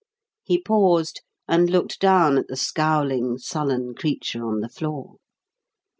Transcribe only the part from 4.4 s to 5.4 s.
on the floor.